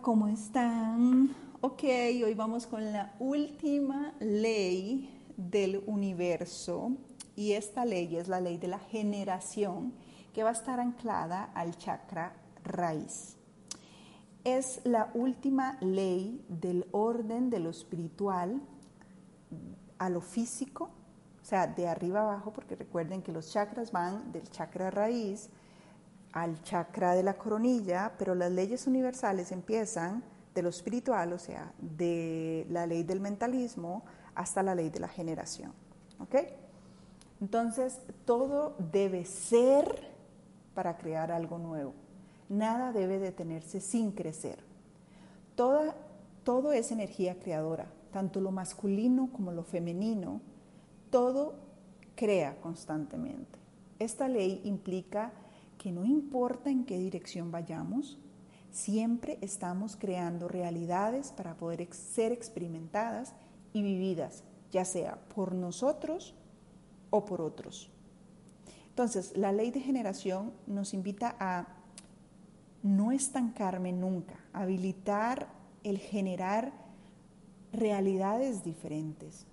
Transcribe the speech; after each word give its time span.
¿Cómo 0.00 0.28
están? 0.28 1.34
Ok, 1.60 1.82
hoy 2.24 2.34
vamos 2.34 2.66
con 2.66 2.92
la 2.92 3.14
última 3.18 4.14
ley 4.20 5.22
del 5.36 5.82
universo 5.86 6.92
y 7.36 7.52
esta 7.52 7.84
ley 7.84 8.16
es 8.16 8.28
la 8.28 8.40
ley 8.40 8.56
de 8.56 8.68
la 8.68 8.78
generación 8.78 9.92
que 10.32 10.44
va 10.44 10.50
a 10.50 10.52
estar 10.52 10.80
anclada 10.80 11.44
al 11.54 11.76
chakra 11.76 12.32
raíz. 12.64 13.36
Es 14.44 14.80
la 14.84 15.10
última 15.14 15.76
ley 15.80 16.42
del 16.48 16.86
orden 16.92 17.50
de 17.50 17.60
lo 17.60 17.70
espiritual 17.70 18.62
a 19.98 20.08
lo 20.08 20.20
físico, 20.20 20.90
o 21.42 21.44
sea, 21.44 21.66
de 21.66 21.86
arriba 21.86 22.22
abajo, 22.22 22.52
porque 22.52 22.76
recuerden 22.76 23.20
que 23.20 23.32
los 23.32 23.52
chakras 23.52 23.92
van 23.92 24.32
del 24.32 24.48
chakra 24.48 24.90
raíz 24.90 25.50
al 26.32 26.62
chakra 26.62 27.14
de 27.14 27.22
la 27.22 27.34
coronilla, 27.34 28.12
pero 28.18 28.34
las 28.34 28.50
leyes 28.50 28.86
universales 28.86 29.52
empiezan 29.52 30.22
de 30.54 30.62
lo 30.62 30.68
espiritual, 30.68 31.32
o 31.32 31.38
sea, 31.38 31.72
de 31.78 32.66
la 32.70 32.86
ley 32.86 33.02
del 33.02 33.20
mentalismo 33.20 34.04
hasta 34.34 34.62
la 34.62 34.74
ley 34.74 34.90
de 34.90 35.00
la 35.00 35.08
generación. 35.08 35.72
¿Ok? 36.20 36.36
Entonces, 37.40 37.98
todo 38.24 38.76
debe 38.92 39.24
ser 39.24 40.10
para 40.74 40.96
crear 40.96 41.32
algo 41.32 41.58
nuevo. 41.58 41.94
Nada 42.48 42.92
debe 42.92 43.18
detenerse 43.18 43.80
sin 43.80 44.12
crecer. 44.12 44.58
Toda, 45.54 45.94
todo 46.44 46.72
es 46.72 46.92
energía 46.92 47.38
creadora, 47.38 47.86
tanto 48.12 48.40
lo 48.40 48.50
masculino 48.52 49.30
como 49.32 49.52
lo 49.52 49.64
femenino, 49.64 50.40
todo 51.10 51.54
crea 52.14 52.56
constantemente. 52.60 53.58
Esta 53.98 54.28
ley 54.28 54.60
implica 54.64 55.32
que 55.82 55.90
no 55.90 56.04
importa 56.04 56.70
en 56.70 56.84
qué 56.84 56.96
dirección 56.96 57.50
vayamos, 57.50 58.16
siempre 58.70 59.38
estamos 59.40 59.96
creando 59.96 60.46
realidades 60.46 61.32
para 61.32 61.56
poder 61.56 61.92
ser 61.92 62.30
experimentadas 62.30 63.34
y 63.72 63.82
vividas, 63.82 64.44
ya 64.70 64.84
sea 64.84 65.18
por 65.34 65.56
nosotros 65.56 66.36
o 67.10 67.24
por 67.24 67.40
otros. 67.40 67.90
Entonces, 68.90 69.36
la 69.36 69.50
ley 69.50 69.72
de 69.72 69.80
generación 69.80 70.52
nos 70.68 70.94
invita 70.94 71.34
a 71.40 71.66
no 72.84 73.10
estancarme 73.10 73.92
nunca, 73.92 74.38
habilitar 74.52 75.48
el 75.82 75.98
generar 75.98 76.72
realidades 77.72 78.62
diferentes, 78.62 79.48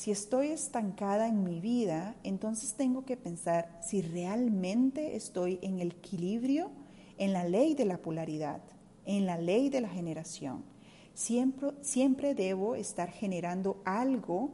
si 0.00 0.10
estoy 0.10 0.46
estancada 0.46 1.28
en 1.28 1.44
mi 1.44 1.60
vida, 1.60 2.14
entonces 2.24 2.72
tengo 2.72 3.04
que 3.04 3.18
pensar 3.18 3.78
si 3.82 4.00
realmente 4.00 5.14
estoy 5.14 5.58
en 5.60 5.78
equilibrio, 5.78 6.70
en 7.18 7.34
la 7.34 7.44
ley 7.44 7.74
de 7.74 7.84
la 7.84 7.98
polaridad, 7.98 8.62
en 9.04 9.26
la 9.26 9.36
ley 9.36 9.68
de 9.68 9.82
la 9.82 9.90
generación. 9.90 10.64
Siempre, 11.12 11.72
siempre 11.82 12.34
debo 12.34 12.76
estar 12.76 13.10
generando 13.10 13.82
algo 13.84 14.52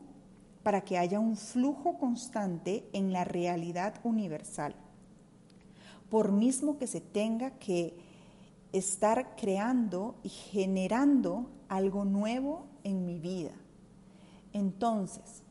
para 0.65 0.81
que 0.81 0.99
haya 0.99 1.21
un 1.21 1.37
flujo 1.37 1.97
constante 1.97 2.89
en 2.93 3.13
la 3.13 3.23
realidad 3.23 4.01
universal. 4.03 4.75
Por 6.11 6.33
mismo 6.33 6.77
que 6.77 6.89
se 6.89 7.01
tenga 7.01 7.53
que 7.53 7.97
estar 8.73 9.37
creando 9.37 10.17
y 10.25 10.29
generando 10.29 11.49
algo 11.69 12.05
nuevo 12.05 12.67
en 12.83 13.07
mi 13.07 13.21
vida. 13.21 13.53
Entonces, 14.57 15.43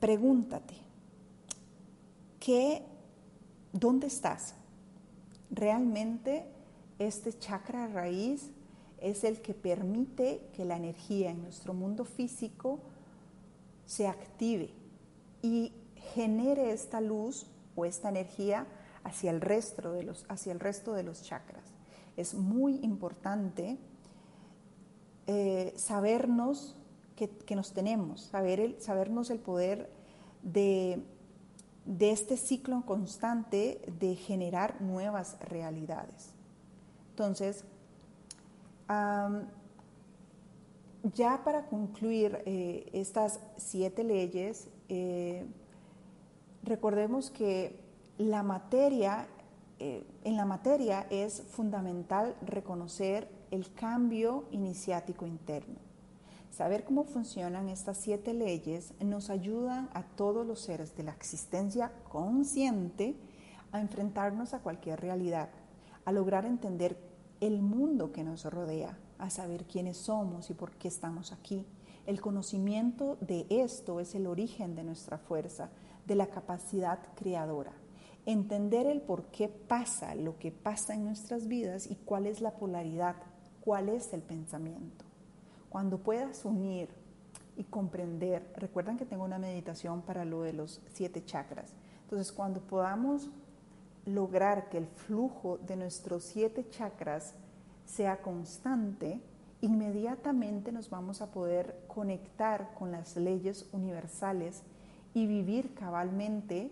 pregúntate, 0.00 0.74
¿qué, 2.40 2.82
¿dónde 3.72 4.08
estás? 4.08 4.56
¿Realmente 5.52 6.48
este 6.98 7.32
chakra 7.38 7.86
raíz 7.86 8.50
es 8.98 9.22
el 9.22 9.40
que 9.40 9.54
permite 9.54 10.50
que 10.56 10.64
la 10.64 10.76
energía 10.76 11.30
en 11.30 11.42
nuestro 11.42 11.74
mundo 11.74 12.04
físico 12.04 12.80
se 13.86 14.08
active 14.08 14.70
y 15.40 15.72
genere 16.12 16.72
esta 16.72 17.00
luz 17.00 17.46
o 17.76 17.84
esta 17.84 18.08
energía 18.08 18.66
hacia 19.04 19.30
el 19.30 19.40
resto 19.40 19.92
de 19.92 20.02
los, 20.02 20.26
hacia 20.28 20.50
el 20.50 20.58
resto 20.58 20.92
de 20.92 21.04
los 21.04 21.22
chakras? 21.22 21.66
Es 22.16 22.34
muy 22.34 22.80
importante 22.82 23.78
eh, 25.28 25.72
sabernos 25.76 26.76
que, 27.16 27.54
nos 27.54 27.72
tenemos, 27.72 28.22
saber 28.22 28.60
el, 28.60 28.80
sabernos 28.80 29.30
el 29.30 29.38
poder 29.38 29.90
de, 30.42 31.02
este 32.00 32.36
ciclo 32.36 32.82
constante 32.86 33.80
de 34.00 34.16
generar 34.16 34.80
nuevas 34.80 35.36
realidades. 35.40 36.32
Entonces, 37.10 37.64
ya 41.12 41.42
para 41.44 41.66
concluir 41.66 42.42
eh, 42.46 42.88
estas 42.92 43.40
siete 43.56 44.04
leyes, 44.04 44.68
eh, 44.88 45.46
recordemos 46.62 47.30
que 47.30 47.78
la 48.18 48.42
materia, 48.42 49.26
eh, 49.78 50.04
en 50.24 50.36
la 50.36 50.46
materia 50.46 51.06
es 51.10 51.42
fundamental 51.42 52.34
reconocer 52.42 53.28
el 53.50 53.72
cambio 53.74 54.46
iniciático 54.50 55.26
interno. 55.26 55.93
Saber 56.54 56.84
cómo 56.84 57.02
funcionan 57.02 57.68
estas 57.68 57.96
siete 57.96 58.32
leyes 58.32 58.94
nos 59.00 59.28
ayudan 59.28 59.90
a 59.92 60.04
todos 60.04 60.46
los 60.46 60.60
seres 60.60 60.96
de 60.96 61.02
la 61.02 61.10
existencia 61.10 61.90
consciente 62.08 63.16
a 63.72 63.80
enfrentarnos 63.80 64.54
a 64.54 64.60
cualquier 64.60 65.00
realidad, 65.00 65.48
a 66.04 66.12
lograr 66.12 66.46
entender 66.46 66.96
el 67.40 67.60
mundo 67.60 68.12
que 68.12 68.22
nos 68.22 68.44
rodea, 68.44 68.96
a 69.18 69.30
saber 69.30 69.64
quiénes 69.64 69.96
somos 69.96 70.48
y 70.48 70.54
por 70.54 70.70
qué 70.76 70.86
estamos 70.86 71.32
aquí. 71.32 71.66
El 72.06 72.20
conocimiento 72.20 73.18
de 73.20 73.46
esto 73.50 73.98
es 73.98 74.14
el 74.14 74.28
origen 74.28 74.76
de 74.76 74.84
nuestra 74.84 75.18
fuerza, 75.18 75.70
de 76.06 76.14
la 76.14 76.28
capacidad 76.28 77.00
creadora. 77.16 77.72
Entender 78.26 78.86
el 78.86 79.00
por 79.00 79.24
qué 79.24 79.48
pasa 79.48 80.14
lo 80.14 80.38
que 80.38 80.52
pasa 80.52 80.94
en 80.94 81.04
nuestras 81.04 81.48
vidas 81.48 81.90
y 81.90 81.96
cuál 81.96 82.28
es 82.28 82.40
la 82.40 82.52
polaridad, 82.52 83.16
cuál 83.60 83.88
es 83.88 84.12
el 84.12 84.22
pensamiento. 84.22 85.03
Cuando 85.74 85.98
puedas 85.98 86.44
unir 86.44 86.88
y 87.56 87.64
comprender, 87.64 88.48
recuerdan 88.54 88.96
que 88.96 89.04
tengo 89.04 89.24
una 89.24 89.40
meditación 89.40 90.02
para 90.02 90.24
lo 90.24 90.42
de 90.42 90.52
los 90.52 90.80
siete 90.92 91.24
chakras. 91.24 91.72
Entonces, 92.04 92.30
cuando 92.30 92.60
podamos 92.60 93.28
lograr 94.06 94.68
que 94.68 94.78
el 94.78 94.86
flujo 94.86 95.58
de 95.66 95.74
nuestros 95.74 96.22
siete 96.22 96.64
chakras 96.70 97.34
sea 97.86 98.22
constante, 98.22 99.20
inmediatamente 99.62 100.70
nos 100.70 100.90
vamos 100.90 101.20
a 101.20 101.32
poder 101.32 101.82
conectar 101.88 102.72
con 102.74 102.92
las 102.92 103.16
leyes 103.16 103.68
universales 103.72 104.62
y 105.12 105.26
vivir 105.26 105.74
cabalmente 105.74 106.70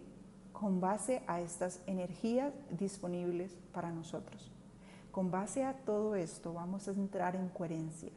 con 0.53 0.81
base 0.81 1.25
a 1.27 1.41
estas 1.41 1.81
energías 1.89 2.55
disponibles 2.71 3.57
para 3.73 3.91
nosotros. 3.91 4.53
Con 5.11 5.33
base 5.33 5.65
a 5.65 5.75
todo 5.75 6.15
esto 6.15 6.53
vamos 6.53 6.87
a 6.87 6.93
entrar 6.93 7.35
en 7.35 7.49
coherencia 7.49 8.13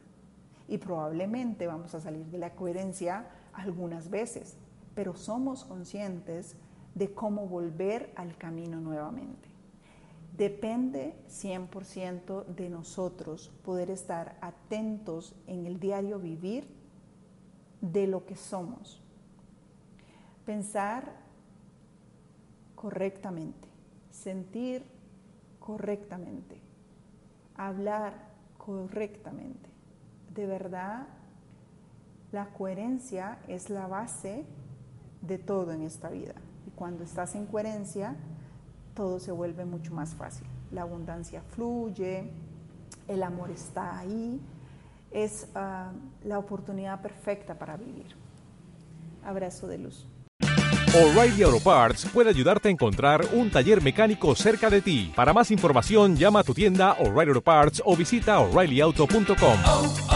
y 0.68 0.78
probablemente 0.78 1.66
vamos 1.66 1.94
a 1.94 2.00
salir 2.00 2.26
de 2.26 2.38
la 2.38 2.54
coherencia 2.54 3.26
algunas 3.52 4.10
veces, 4.10 4.56
pero 4.94 5.14
somos 5.14 5.64
conscientes 5.64 6.56
de 6.94 7.12
cómo 7.12 7.46
volver 7.46 8.12
al 8.16 8.36
camino 8.36 8.80
nuevamente. 8.80 9.48
Depende 10.36 11.14
100% 11.28 12.44
de 12.46 12.68
nosotros 12.68 13.50
poder 13.64 13.90
estar 13.90 14.36
atentos 14.40 15.34
en 15.46 15.66
el 15.66 15.80
diario 15.80 16.18
vivir 16.18 16.68
de 17.80 18.06
lo 18.06 18.26
que 18.26 18.36
somos. 18.36 19.02
Pensar 20.44 21.10
correctamente, 22.74 23.68
sentir 24.10 24.84
correctamente, 25.58 26.60
hablar 27.56 28.28
correctamente 28.58 29.75
de 30.36 30.46
verdad 30.46 31.06
la 32.30 32.46
coherencia 32.46 33.38
es 33.48 33.70
la 33.70 33.86
base 33.86 34.44
de 35.22 35.38
todo 35.38 35.72
en 35.72 35.82
esta 35.82 36.10
vida. 36.10 36.34
Y 36.66 36.70
cuando 36.70 37.02
estás 37.02 37.34
en 37.34 37.46
coherencia, 37.46 38.14
todo 38.94 39.18
se 39.18 39.32
vuelve 39.32 39.64
mucho 39.64 39.94
más 39.94 40.14
fácil. 40.14 40.46
La 40.70 40.82
abundancia 40.82 41.40
fluye, 41.40 42.30
el 43.08 43.22
amor 43.22 43.50
está 43.50 43.98
ahí, 43.98 44.40
es 45.10 45.48
ah, 45.54 45.92
la 46.24 46.38
oportunidad 46.38 47.00
perfecta 47.00 47.54
para 47.54 47.76
vivir. 47.76 48.14
Abrazo 49.24 49.66
de 49.66 49.78
luz. 49.78 50.06
O'Reilly 50.94 51.42
Auto 51.42 51.60
Parts 51.60 52.06
puede 52.06 52.30
ayudarte 52.30 52.68
a 52.68 52.70
encontrar 52.70 53.26
un 53.32 53.50
taller 53.50 53.82
mecánico 53.82 54.34
cerca 54.34 54.70
de 54.70 54.80
ti. 54.80 55.12
Para 55.14 55.32
más 55.32 55.50
información, 55.50 56.16
llama 56.16 56.40
a 56.40 56.44
tu 56.44 56.54
tienda 56.54 56.92
O'Reilly 56.94 57.30
Auto 57.30 57.42
Parts 57.42 57.82
o 57.84 57.96
visita 57.96 58.38
oreillyauto.com. 58.38 60.15